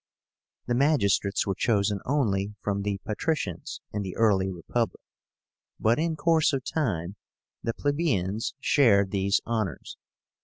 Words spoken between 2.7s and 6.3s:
the patricians in the early republic; but in